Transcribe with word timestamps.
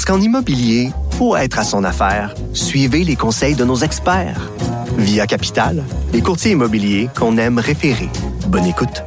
Parce 0.00 0.16
qu'en 0.16 0.24
immobilier, 0.24 0.92
pour 1.18 1.36
être 1.36 1.58
à 1.58 1.62
son 1.62 1.84
affaire, 1.84 2.34
suivez 2.54 3.04
les 3.04 3.16
conseils 3.16 3.54
de 3.54 3.66
nos 3.66 3.76
experts. 3.76 4.50
Via 4.96 5.26
Capital, 5.26 5.84
les 6.14 6.22
courtiers 6.22 6.52
immobiliers 6.52 7.10
qu'on 7.14 7.36
aime 7.36 7.58
référer. 7.58 8.08
Bonne 8.46 8.64
écoute. 8.64 9.04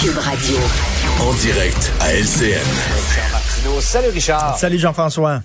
Cube 0.00 0.18
Radio. 0.18 0.56
En 1.20 1.32
direct 1.34 1.92
à 2.00 2.12
LCN. 2.12 2.58
Salut 3.80 4.08
Richard. 4.08 4.58
Salut 4.58 4.80
Jean-François. 4.80 5.42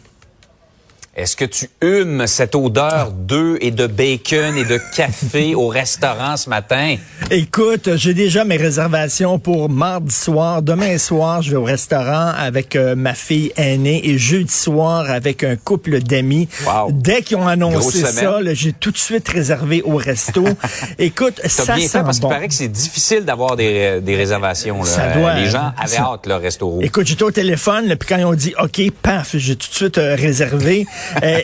Est-ce 1.16 1.36
que 1.36 1.46
tu 1.46 1.70
humes 1.82 2.26
cette 2.26 2.56
odeur 2.56 3.12
d'œufs 3.12 3.60
et 3.62 3.70
de 3.70 3.86
bacon 3.86 4.58
et 4.58 4.66
de 4.66 4.80
café 4.96 5.54
au 5.56 5.68
restaurant 5.68 6.38
ce 6.38 6.50
matin? 6.50 6.96
Écoute, 7.30 7.98
j'ai 7.98 8.16
déjà 8.16 8.44
mes 8.46 8.58
réservations 8.58 9.38
pour 9.38 9.70
mardi 9.70 10.12
soir. 10.12 10.64
Demain 10.64 10.98
soir, 10.98 11.44
je 11.44 11.52
vais 11.52 11.58
au 11.58 11.64
restaurant 11.64 12.32
avec 12.36 12.76
euh, 12.76 12.96
ma 12.96 13.14
fille 13.14 13.52
aînée 13.58 14.02
et 14.10 14.18
jeudi 14.18 14.52
soir 14.52 15.08
avec 15.08 15.44
un 15.44 15.56
couple 15.56 16.00
d'amis. 16.00 16.50
Wow. 16.66 16.90
Dès 16.92 17.22
qu'ils 17.22 17.38
ont 17.38 17.48
annoncé 17.48 18.00
ça, 18.00 18.40
j'ai 18.54 18.74
tout 18.74 18.90
de 18.90 18.98
suite 18.98 19.30
réservé 19.30 19.84
au 19.84 19.98
resto. 19.98 20.44
Écoute, 20.98 21.40
ça 21.46 21.76
bien 21.76 21.88
sent 21.88 21.90
fait 22.00 22.04
parce 22.04 22.18
qu'il 22.18 22.28
paraît 22.30 22.48
que 22.48 22.56
c'est 22.56 22.68
difficile 22.72 23.24
d'avoir 23.24 23.56
des, 23.56 24.02
des 24.02 24.16
réservations. 24.16 24.80
Là. 24.80 24.90
Ça 24.90 25.08
doit, 25.10 25.36
Les 25.36 25.52
gens 25.52 25.60
hein. 25.60 25.74
avaient 25.78 25.96
Ça- 25.98 26.12
hâte, 26.12 26.26
le 26.26 26.38
resto. 26.38 26.80
Écoute, 26.82 27.06
j'étais 27.06 27.24
au 27.24 27.30
téléphone, 27.30 27.96
puis 28.00 28.10
quand 28.10 28.18
ils 28.18 28.26
ont 28.26 28.34
dit 28.34 28.56
OK, 28.60 28.82
paf, 29.04 29.36
j'ai 29.38 29.56
tout 29.56 29.70
de 29.70 29.76
suite 29.76 30.00
euh, 30.00 30.16
réservé. 30.16 30.88
Euh, 31.24 31.40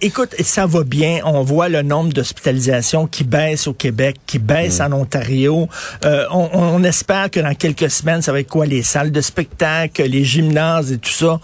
écoute, 0.00 0.34
ça 0.42 0.66
va 0.66 0.84
bien. 0.84 1.20
On 1.24 1.42
voit 1.42 1.68
le 1.68 1.82
nombre 1.82 2.12
d'hospitalisations 2.12 3.06
qui 3.06 3.24
baisse 3.24 3.66
au 3.66 3.72
Québec, 3.72 4.16
qui 4.26 4.38
baisse 4.38 4.80
Mm. 4.80 4.92
en 4.92 5.00
Ontario. 5.00 5.68
Euh, 6.04 6.26
on, 6.30 6.48
on 6.52 6.84
espère 6.84 7.30
que 7.30 7.40
dans 7.40 7.54
quelques 7.54 7.90
semaines, 7.90 8.22
ça 8.22 8.32
va 8.32 8.40
être 8.40 8.48
quoi 8.48 8.66
les 8.66 8.82
salles 8.82 9.12
de 9.12 9.20
spectacle, 9.20 10.02
les 10.02 10.24
gymnases 10.24 10.92
et 10.92 10.98
tout 10.98 11.10
ça. 11.10 11.40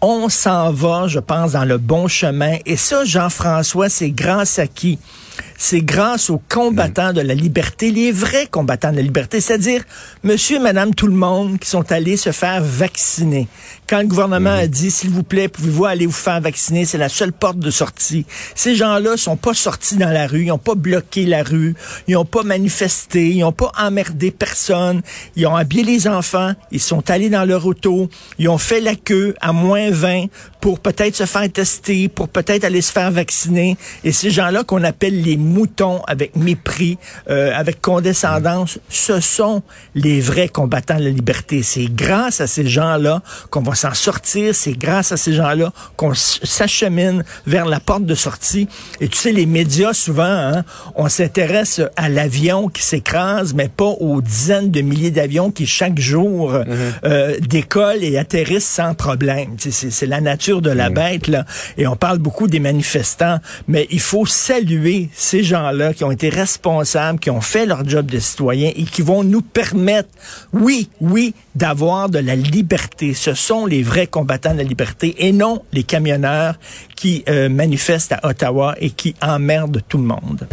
On 0.00 0.28
s'en 0.28 0.72
va, 0.72 1.06
je 1.06 1.20
pense, 1.20 1.52
dans 1.52 1.64
le 1.64 1.78
bon 1.78 2.08
chemin. 2.08 2.56
Et 2.66 2.76
ça, 2.76 3.04
Jean-François, 3.04 3.88
c'est 3.88 4.10
grâce 4.10 4.58
à 4.58 4.66
qui? 4.66 4.98
C'est 5.56 5.80
grâce 5.80 6.28
aux 6.28 6.42
combattants 6.48 7.12
de 7.12 7.20
la 7.20 7.34
liberté, 7.34 7.90
les 7.92 8.10
vrais 8.10 8.46
combattants 8.46 8.90
de 8.90 8.96
la 8.96 9.02
liberté, 9.02 9.40
c'est-à-dire 9.40 9.82
monsieur 10.24 10.56
et 10.56 10.60
madame 10.60 10.92
tout 10.94 11.06
le 11.06 11.14
monde 11.14 11.58
qui 11.58 11.68
sont 11.70 11.90
allés 11.92 12.16
se 12.16 12.32
faire 12.32 12.60
vacciner. 12.62 13.46
Quand 13.92 14.00
le 14.00 14.06
gouvernement 14.06 14.54
a 14.54 14.66
dit, 14.66 14.90
s'il 14.90 15.10
vous 15.10 15.22
plaît, 15.22 15.48
pouvez-vous 15.48 15.84
aller 15.84 16.06
vous 16.06 16.12
faire 16.12 16.40
vacciner, 16.40 16.86
c'est 16.86 16.96
la 16.96 17.10
seule 17.10 17.30
porte 17.30 17.58
de 17.58 17.70
sortie. 17.70 18.24
Ces 18.54 18.74
gens-là 18.74 19.18
sont 19.18 19.36
pas 19.36 19.52
sortis 19.52 19.98
dans 19.98 20.08
la 20.08 20.26
rue, 20.26 20.44
ils 20.44 20.50
ont 20.50 20.56
pas 20.56 20.74
bloqué 20.74 21.26
la 21.26 21.42
rue, 21.42 21.74
ils 22.08 22.16
ont 22.16 22.24
pas 22.24 22.42
manifesté, 22.42 23.28
ils 23.28 23.44
ont 23.44 23.52
pas 23.52 23.70
emmerdé 23.78 24.30
personne, 24.30 25.02
ils 25.36 25.46
ont 25.46 25.54
habillé 25.54 25.84
les 25.84 26.08
enfants, 26.08 26.54
ils 26.70 26.80
sont 26.80 27.10
allés 27.10 27.28
dans 27.28 27.44
leur 27.44 27.66
auto, 27.66 28.08
ils 28.38 28.48
ont 28.48 28.56
fait 28.56 28.80
la 28.80 28.94
queue 28.94 29.34
à 29.42 29.52
moins 29.52 29.90
20 29.90 30.24
pour 30.62 30.78
peut-être 30.78 31.16
se 31.16 31.26
faire 31.26 31.50
tester, 31.52 32.08
pour 32.08 32.28
peut-être 32.28 32.64
aller 32.64 32.80
se 32.80 32.92
faire 32.92 33.10
vacciner. 33.10 33.76
Et 34.04 34.12
ces 34.12 34.30
gens-là 34.30 34.62
qu'on 34.62 34.84
appelle 34.84 35.20
les 35.20 35.36
moutons 35.36 36.00
avec 36.06 36.36
mépris, 36.36 36.98
euh, 37.28 37.52
avec 37.52 37.82
condescendance, 37.82 38.78
ce 38.88 39.20
sont 39.20 39.62
les 39.96 40.20
vrais 40.20 40.48
combattants 40.48 40.98
de 40.98 41.04
la 41.04 41.10
liberté. 41.10 41.62
C'est 41.64 41.92
grâce 41.92 42.40
à 42.40 42.46
ces 42.46 42.64
gens-là 42.64 43.22
qu'on 43.50 43.60
va 43.60 43.74
s'en 43.82 43.94
sortir. 43.94 44.54
C'est 44.54 44.72
grâce 44.72 45.12
à 45.12 45.16
ces 45.16 45.32
gens-là 45.32 45.72
qu'on 45.96 46.14
s'achemine 46.14 47.24
vers 47.46 47.66
la 47.66 47.80
porte 47.80 48.04
de 48.04 48.14
sortie. 48.14 48.68
Et 49.00 49.08
tu 49.08 49.18
sais, 49.18 49.32
les 49.32 49.46
médias, 49.46 49.92
souvent, 49.92 50.24
hein, 50.24 50.64
on 50.94 51.08
s'intéresse 51.08 51.80
à 51.96 52.08
l'avion 52.08 52.68
qui 52.68 52.82
s'écrase, 52.82 53.54
mais 53.54 53.68
pas 53.68 53.84
aux 54.00 54.20
dizaines 54.20 54.70
de 54.70 54.80
milliers 54.80 55.10
d'avions 55.10 55.50
qui, 55.50 55.66
chaque 55.66 55.98
jour, 55.98 56.54
euh, 57.04 57.36
décollent 57.40 58.04
et 58.04 58.18
atterrissent 58.18 58.68
sans 58.68 58.94
problème. 58.94 59.56
C'est 59.58 59.72
c'est 59.72 60.06
la 60.06 60.20
nature 60.20 60.62
de 60.62 60.70
la 60.70 60.90
bête, 60.90 61.26
là. 61.28 61.44
Et 61.76 61.86
on 61.86 61.96
parle 61.96 62.18
beaucoup 62.18 62.46
des 62.46 62.60
manifestants, 62.60 63.38
mais 63.68 63.86
il 63.90 64.00
faut 64.00 64.26
saluer 64.26 65.08
ces 65.14 65.42
gens-là 65.42 65.92
qui 65.94 66.04
ont 66.04 66.10
été 66.10 66.28
responsables, 66.28 67.18
qui 67.18 67.30
ont 67.30 67.40
fait 67.40 67.66
leur 67.66 67.88
job 67.88 68.06
de 68.06 68.18
citoyen 68.18 68.70
et 68.74 68.84
qui 68.84 69.02
vont 69.02 69.24
nous 69.24 69.42
permettre, 69.42 70.08
oui, 70.52 70.88
oui, 71.00 71.34
d'avoir 71.54 72.08
de 72.08 72.18
la 72.18 72.36
liberté. 72.36 73.14
Ce 73.14 73.34
sont 73.34 73.66
les 73.66 73.82
vrais 73.82 74.06
combattants 74.06 74.52
de 74.52 74.58
la 74.58 74.64
liberté 74.64 75.26
et 75.26 75.32
non 75.32 75.62
les 75.72 75.82
camionneurs 75.82 76.58
qui 76.96 77.24
euh, 77.28 77.48
manifestent 77.48 78.12
à 78.12 78.26
Ottawa 78.28 78.74
et 78.80 78.90
qui 78.90 79.14
emmerdent 79.20 79.82
tout 79.88 79.98
le 79.98 80.04
monde. 80.04 80.46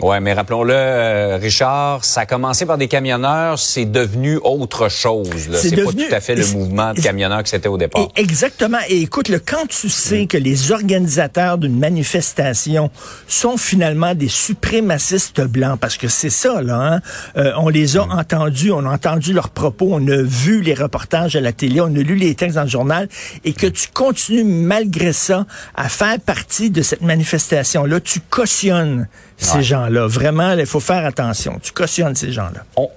Ouais, 0.00 0.20
mais 0.20 0.32
rappelons-le, 0.32 0.72
euh, 0.74 1.38
Richard, 1.42 2.04
ça 2.04 2.20
a 2.20 2.26
commencé 2.26 2.64
par 2.66 2.78
des 2.78 2.86
camionneurs, 2.86 3.58
c'est 3.58 3.84
devenu 3.84 4.36
autre 4.44 4.88
chose. 4.88 5.28
C'est 5.52 5.70
C'est 5.70 5.76
pas 5.76 5.82
devenu- 5.90 6.08
tout 6.08 6.14
à 6.14 6.20
fait 6.20 6.36
le 6.36 6.46
mouvement 6.46 6.94
de 6.94 7.00
camionneurs 7.00 7.42
que 7.42 7.48
c'était 7.48 7.68
au 7.68 7.76
départ. 7.76 8.02
Et 8.16 8.20
exactement. 8.20 8.78
Et 8.88 9.00
écoute, 9.02 9.28
le, 9.28 9.40
quand 9.40 9.66
tu 9.68 9.88
sais 9.88 10.26
que 10.26 10.36
les 10.38 10.70
organisateurs 10.70 11.58
d'une 11.58 11.78
manifestation 11.78 12.90
sont 13.26 13.56
finalement 13.56 14.14
des 14.14 14.28
suprémacistes 14.28 15.40
blancs, 15.40 15.80
parce 15.80 15.96
que 15.96 16.06
c'est 16.06 16.30
ça, 16.30 16.62
là, 16.62 16.76
hein, 16.94 17.00
euh, 17.36 17.52
on 17.58 17.68
les 17.68 17.96
a 17.96 18.02
entendus, 18.04 18.70
on 18.70 18.86
a 18.86 18.90
entendu 18.92 19.32
leurs 19.32 19.50
propos, 19.50 19.88
on 19.90 20.06
a 20.06 20.22
vu 20.22 20.60
les 20.62 20.74
reportages 20.74 21.34
à 21.34 21.40
la 21.40 21.52
télé, 21.52 21.80
on 21.80 21.86
a 21.86 21.88
lu 21.98 22.14
les 22.14 22.36
textes 22.36 22.54
dans 22.56 22.62
le 22.62 22.68
journal, 22.68 23.08
et 23.44 23.52
que 23.52 23.66
tu 23.66 23.88
continues 23.92 24.44
malgré 24.44 25.12
ça 25.12 25.44
à 25.74 25.88
faire 25.88 26.20
partie 26.20 26.70
de 26.70 26.82
cette 26.82 27.02
manifestation-là, 27.02 27.98
tu 28.00 28.20
cautionnes 28.20 29.08
ces 29.38 29.56
Ouais. 29.58 29.62
gens-là. 29.62 30.06
Vraiment, 30.06 30.52
il 30.52 30.66
faut 30.66 30.80
faire 30.80 31.04
attention. 31.06 31.58
Tu 31.62 31.72
cautionnes 31.72 32.14
ces 32.14 32.32
gens-là. 32.32 32.64
On 32.76 32.88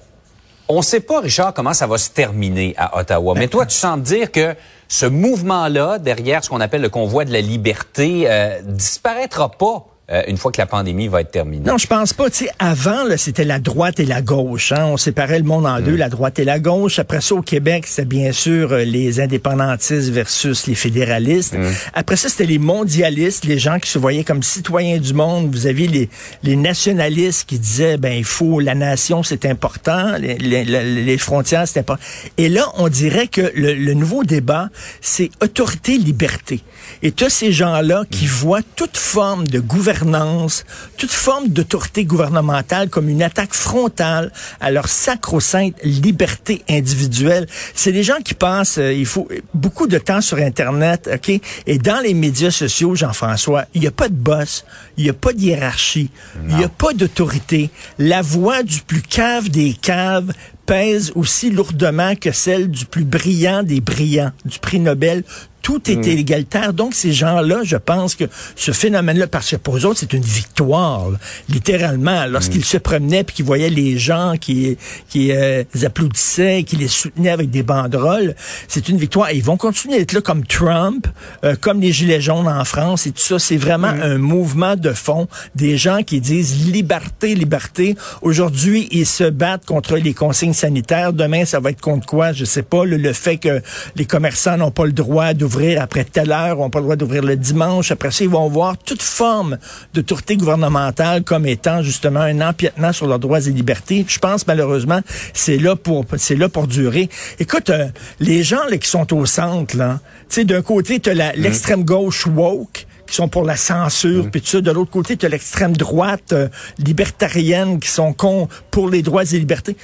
on 0.74 0.81
sait 0.81 1.02
pas, 1.02 1.19
Richard, 1.19 1.53
comment 1.53 1.74
ça 1.74 1.85
va 1.85 1.97
se 1.97 2.09
terminer 2.12 2.74
à 2.78 2.97
Ottawa. 2.97 3.34
Mais 3.35 3.50
toi, 3.50 3.66
tu 3.66 3.75
sens 3.75 4.00
dire 4.00 4.31
que 4.31 4.56
ce 4.88 5.06
mouvement-là, 5.06 6.00
derrière 6.00 6.41
ce 6.46 6.50
qu'on 6.50 6.62
appelle 6.62 6.81
le 6.81 6.88
convoi 6.88 7.25
de 7.25 7.34
la 7.34 7.41
liberté, 7.41 8.24
euh, 8.28 8.62
disparaîtra 8.63 9.50
pas 9.52 9.85
euh, 10.11 10.22
une 10.27 10.38
fois 10.38 10.51
que 10.51 10.59
la 10.61 10.66
pandémie 10.66 11.07
va 11.07 11.22
être 11.22 11.31
terminée. 11.31 11.63
Non, 11.69 11.77
je 11.77 11.88
pense 11.88 12.13
pas. 12.13 12.29
Tu 12.29 12.45
sais, 12.45 12.51
avant, 12.59 13.05
c'était 13.17 13.44
la 13.45 13.59
droite 13.59 13.99
et 13.99 14.05
la 14.05 14.22
gauche. 14.22 14.72
Hein? 14.72 14.85
On 14.85 14.97
séparait 14.97 15.39
le 15.39 15.45
monde 15.45 15.66
en 15.66 15.79
deux, 15.79 15.95
la 15.95 16.09
droite 16.09 16.39
et 16.39 16.44
la 16.45 16.59
gauche. 16.59 16.99
Après 16.99 17.22
ça, 17.22 17.35
au 17.35 17.41
Québec, 17.41 17.85
c'était 17.88 18.05
bien 18.05 18.31
sûr 18.31 18.72
euh, 18.73 18.83
les 18.83 19.19
indépendantistes 19.19 20.09
versus 20.09 20.67
les 20.67 20.75
fédéralistes. 20.75 21.55
Après 21.94 22.16
ça, 22.16 22.29
c'était 22.29 22.45
les 22.45 22.59
mondialistes, 22.59 23.45
les 23.45 23.57
gens 23.59 23.79
qui 23.79 23.89
se 23.89 23.99
voyaient 23.99 24.23
comme 24.23 24.44
citoyens 24.44 24.97
du 24.99 25.13
monde. 25.13 25.49
Vous 25.51 25.67
aviez 25.67 25.88
les, 25.88 26.09
les 26.43 26.55
nationalistes 26.55 27.47
qui 27.47 27.59
disaient, 27.59 27.97
ben, 27.97 28.13
il 28.13 28.23
faut, 28.25 28.59
la 28.59 28.75
nation, 28.75 29.23
c'est 29.23 29.45
important, 29.45 30.17
les, 30.17 30.35
les- 30.38 30.66
les- 30.66 31.17
frontières, 31.17 31.67
c'est 31.67 31.79
important. 31.79 32.03
Et 32.38 32.49
là, 32.49 32.66
on 32.78 32.88
dirait 32.89 33.28
que 33.28 33.51
le, 33.55 33.73
le 33.73 33.93
nouveau 33.93 34.23
débat, 34.23 34.69
c'est 35.01 35.29
autorité-liberté. 35.41 36.61
Et 37.03 37.11
tous 37.11 37.29
ces 37.29 37.51
gens-là 37.51 38.03
qui 38.09 38.25
voient 38.28 38.61
toute 38.75 38.97
forme 38.97 39.47
de 39.47 39.59
gouvernance, 40.01 40.66
toute 40.97 41.12
forme 41.12 41.47
d'autorité 41.47 42.06
gouvernementale 42.06 42.89
comme 42.89 43.09
une 43.09 43.23
attaque 43.23 43.53
frontale 43.53 44.31
à 44.59 44.72
leur 44.72 44.88
sacro-sainte 44.88 45.75
liberté 45.84 46.63
individuelle. 46.69 47.47
C'est 47.73 47.91
des 47.91 48.03
gens 48.03 48.19
qui 48.23 48.34
pensent, 48.34 48.78
euh, 48.78 48.94
il 48.94 49.06
faut 49.06 49.28
beaucoup 49.53 49.87
de 49.87 49.97
temps 49.97 50.22
sur 50.22 50.37
Internet, 50.37 51.09
OK? 51.14 51.40
Et 51.67 51.78
dans 51.78 52.02
les 52.02 52.14
médias 52.14 52.52
sociaux, 52.52 52.96
Jean-François, 52.96 53.66
il 53.73 53.81
n'y 53.81 53.87
a 53.87 53.91
pas 53.91 54.09
de 54.09 54.16
boss, 54.16 54.66
il 54.97 55.03
n'y 55.03 55.09
a 55.09 55.14
pas 55.14 55.34
de 55.34 55.40
hiérarchie, 55.40 56.09
il 56.49 56.55
n'y 56.55 56.64
a 56.64 56.70
pas 56.70 56.93
d'autorité. 56.93 57.70
La 57.97 58.22
voix 58.22 58.64
du 58.64 58.81
plus 58.81 59.02
cave 59.02 59.49
des 59.49 59.73
caves 59.73 60.31
pèse 60.66 61.11
aussi 61.16 61.49
lourdement 61.49 62.16
que 62.16 62.31
celle 62.31 62.70
du 62.70 62.85
plus 62.85 63.03
brillant 63.03 63.64
des 63.64 63.81
brillants, 63.81 64.31
du 64.46 64.59
prix 64.59 64.79
Nobel. 64.79 65.23
Tout 65.61 65.90
est 65.90 66.08
égalitaire. 66.08 66.73
Donc, 66.73 66.93
ces 66.93 67.13
gens-là, 67.13 67.59
je 67.63 67.78
pense 67.78 68.16
que 68.16 68.25
ce 68.55 68.72
phénomène-là, 68.72 69.28
parce 69.28 69.52
que 69.52 69.55
pour 69.58 69.78
eux 69.78 69.85
autres, 69.85 69.99
c'est 69.99 70.13
une 70.13 70.23
victoire, 70.23 71.11
là. 71.11 71.17
littéralement. 71.49 72.25
Lorsqu'ils 72.25 72.66
se 72.66 72.78
promenaient 72.78 73.23
puis 73.23 73.35
qu'ils 73.37 73.46
voyaient 73.46 73.69
les 73.69 73.97
gens 73.97 74.35
qui, 74.40 74.78
qui 75.09 75.31
euh, 75.31 75.63
les 75.73 75.85
applaudissaient, 75.85 76.63
qui 76.63 76.75
les 76.75 76.87
soutenaient 76.87 77.29
avec 77.29 77.49
des 77.49 77.63
banderoles, 77.63 78.35
c'est 78.67 78.90
une 78.90 78.97
victoire. 78.97 79.29
Et 79.29 79.37
ils 79.37 79.43
vont 79.43 79.58
continuer 79.58 79.97
d'être 79.97 80.13
là 80.13 80.22
comme 80.22 80.46
Trump, 80.46 81.08
euh, 81.43 81.55
comme 81.59 81.79
les 81.81 81.91
Gilets 81.91 82.22
jaunes 82.22 82.47
en 82.47 82.66
France 82.66 83.07
et 83.07 83.11
tout 83.11 83.22
ça. 83.22 83.40
C'est 83.40 83.57
vraiment 83.57 83.87
un 83.87 84.17
mouvement 84.17 84.75
de 84.75 84.91
fond 84.93 85.28
des 85.55 85.78
gens 85.78 86.03
qui 86.03 86.22
disent 86.22 86.67
liberté, 86.72 87.35
liberté. 87.35 87.96
Aujourd'hui, 88.22 88.87
ils 88.91 89.05
se 89.05 89.25
battent 89.25 89.66
contre 89.66 89.97
les 89.97 90.14
consignes 90.14 90.53
sanitaires. 90.53 91.14
Demain, 91.14 91.46
ça 91.46 91.59
va 91.59 91.72
être 91.72 91.81
contre 91.81 92.05
quoi? 92.05 92.34
Je 92.34 92.46
sais 92.46 92.64
pas. 92.64 92.85
Le, 92.85 92.97
le 92.97 93.14
fait 93.14 93.37
que 93.37 93.61
les 93.96 94.05
commerçants 94.05 94.57
n'ont 94.57 94.72
pas 94.72 94.85
le 94.85 94.91
droit 94.91 95.34
d'ouvrir 95.52 95.82
après 95.82 96.06
telle 96.06 96.32
heure, 96.32 96.58
n'ont 96.58 96.70
pas 96.70 96.80
le 96.80 96.84
droit 96.84 96.96
d'ouvrir 96.96 97.24
le 97.24 97.36
dimanche. 97.36 97.92
Après 97.92 98.12
ça, 98.12 98.24
ils 98.24 98.30
vont 98.30 98.48
voir 98.48 98.78
toute 98.78 99.02
forme 99.02 99.58
de 99.94 100.02
tourté 100.02 100.38
gouvernementale 100.38 101.24
comme 101.24 101.46
étant 101.46 101.84
justement 101.84 102.22
un 102.22 102.40
empiètement 102.42 102.94
sur 102.94 103.08
leurs 103.08 103.20
droits 103.20 103.42
et 103.42 103.52
libertés. 103.52 104.06
Je 104.08 104.20
pense 104.20 104.48
malheureusement, 104.48 105.02
c'est 105.34 105.58
là 105.58 105.76
pour 105.76 106.06
c'est 106.18 106.36
là 106.36 106.48
pour 106.48 106.68
durer. 106.68 107.09
Écoute, 107.40 107.70
euh, 107.70 107.88
les 108.20 108.44
gens 108.44 108.64
là, 108.70 108.78
qui 108.78 108.88
sont 108.88 109.14
au 109.14 109.26
centre, 109.26 109.76
là, 109.76 110.00
tu 110.30 110.36
sais, 110.36 110.46
d'un 110.46 110.62
côté, 110.62 111.00
tu 111.00 111.09
as 111.09 111.34
l'extrême 111.36 111.84
gauche 111.84 112.26
woke 112.28 112.88
qui 113.11 113.17
sont 113.17 113.28
pour 113.28 113.43
la 113.43 113.58
censure, 113.58 114.29
puis 114.31 114.41
tout 114.41 114.47
ça. 114.47 114.61
De 114.61 114.72
l'autre 114.72 114.90
côté, 114.90 115.17
tu 115.17 115.25
as 115.25 115.29
l'extrême 115.29 115.75
droite 115.75 116.31
euh, 116.34 116.47
libertarienne 116.79 117.79
qui 117.79 117.90
sont 117.90 118.13
con 118.13 118.47
pour 118.72 118.90
les 118.90 119.02
droits 119.02 119.23
et 119.23 119.37
libertés. 119.40 119.75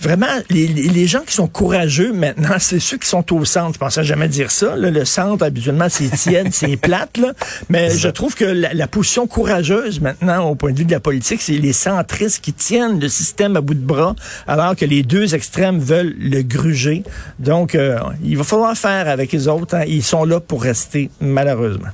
Vraiment, 0.00 0.28
les, 0.48 0.68
les- 0.68 0.86
les 0.88 1.06
gens 1.08 1.22
qui 1.26 1.34
sont 1.34 1.48
courageux 1.48 2.12
maintenant, 2.12 2.54
c'est 2.60 2.78
ceux 2.78 2.98
qui 2.98 3.08
sont 3.08 3.34
au 3.34 3.44
centre. 3.44 3.72
Je 3.74 3.78
pensais 3.80 4.04
jamais 4.04 4.28
dire 4.28 4.52
ça. 4.52 4.76
là. 4.76 4.90
Le 4.90 5.04
centre, 5.04 5.44
habituellement, 5.44 5.88
c'est 5.88 6.08
tiède, 6.10 6.50
c'est 6.52 6.76
plate. 6.88 7.16
Là. 7.18 7.32
Mais 7.68 7.90
je 7.90 8.08
trouve 8.08 8.36
que 8.36 8.44
la, 8.44 8.72
la 8.74 8.86
position 8.86 9.26
courageuse 9.26 10.00
maintenant, 10.00 10.44
au 10.50 10.54
point 10.54 10.70
de 10.72 10.78
vue 10.78 10.84
de 10.84 10.92
la 10.92 11.00
politique, 11.00 11.42
c'est 11.42 11.58
les 11.58 11.72
centristes 11.72 12.40
qui 12.44 12.52
tiennent 12.52 13.00
le 13.00 13.08
système 13.08 13.56
à 13.56 13.60
bout 13.60 13.74
de 13.74 13.84
bras, 13.84 14.14
alors 14.46 14.76
que 14.76 14.84
les 14.84 15.02
deux 15.02 15.34
extrêmes 15.34 15.80
veulent 15.80 16.14
le 16.16 16.42
gruger. 16.42 17.02
Donc, 17.40 17.74
euh, 17.74 17.98
il 18.22 18.36
va 18.38 18.44
falloir 18.44 18.76
faire 18.78 19.08
avec 19.08 19.32
les 19.32 19.48
autres. 19.48 19.74
hein. 19.74 19.82
Ils 19.88 20.04
sont 20.04 20.24
là 20.24 20.38
pour 20.38 20.62
rester, 20.62 21.10
malheureusement. 21.20 21.88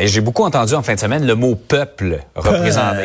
Et 0.00 0.08
j'ai 0.08 0.22
beaucoup 0.22 0.44
entendu 0.44 0.74
en 0.74 0.82
fin 0.82 0.94
de 0.94 1.00
semaine 1.00 1.26
le 1.26 1.34
mot 1.34 1.54
peuple. 1.54 2.20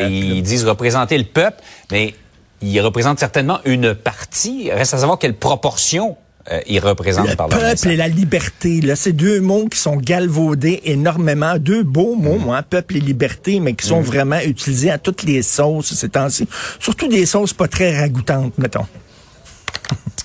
Ils 0.08 0.42
disent 0.42 0.64
représenter 0.64 1.18
le 1.18 1.24
peuple, 1.24 1.62
mais 1.92 2.14
ils 2.62 2.80
représentent 2.80 3.20
certainement 3.20 3.60
une 3.66 3.94
partie. 3.94 4.70
Reste 4.72 4.94
à 4.94 4.98
savoir 4.98 5.18
quelle 5.18 5.34
proportion 5.34 6.16
euh, 6.50 6.60
ils 6.66 6.78
représentent 6.78 7.28
Le 7.28 7.36
par 7.36 7.48
leur 7.48 7.58
peuple 7.58 7.88
et 7.88 7.96
la 7.96 8.08
liberté, 8.08 8.80
là, 8.80 8.96
c'est 8.96 9.12
deux 9.12 9.40
mots 9.40 9.66
qui 9.66 9.78
sont 9.78 9.96
galvaudés 9.96 10.80
énormément, 10.84 11.58
deux 11.58 11.82
beaux 11.82 12.14
mots, 12.14 12.38
moi, 12.38 12.62
peuple 12.62 12.96
et 12.96 13.00
liberté, 13.00 13.60
mais 13.60 13.74
qui 13.74 13.86
sont 13.86 14.00
vraiment 14.00 14.40
utilisés 14.40 14.90
à 14.90 14.98
toutes 14.98 15.24
les 15.24 15.42
sauces 15.42 15.92
ces 15.92 16.08
temps-ci. 16.08 16.48
Surtout 16.78 17.08
des 17.08 17.26
sauces 17.26 17.52
pas 17.52 17.68
très 17.68 17.98
ragoûtantes, 17.98 18.56
mettons. 18.58 18.86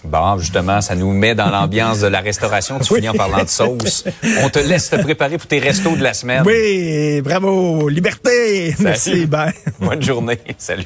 Bon, 0.04 0.38
justement, 0.40 0.82
ça 0.82 0.96
nous 0.96 1.12
met 1.12 1.36
dans 1.36 1.50
l'ambiance 1.50 2.00
de 2.00 2.08
la 2.08 2.22
restauration. 2.22 2.80
Tu 2.80 2.92
Oui. 2.94 3.00
finis 3.00 3.10
en 3.10 3.14
parlant 3.14 3.44
de 3.44 3.50
sauce. 3.50 4.04
On 4.44 4.50
te 4.50 4.60
laisse 4.60 4.90
te 4.90 4.96
préparer 4.96 5.38
pour 5.38 5.48
tes 5.48 5.60
restos 5.60 5.96
de 5.96 6.02
la 6.04 6.14
semaine. 6.14 6.44
Oui, 6.46 7.22
bravo, 7.22 7.88
liberté. 7.88 8.76
Merci, 8.80 9.26
bye. 9.28 9.54
Bonne 9.80 10.02
journée. 10.02 10.40
Salut. 10.58 10.86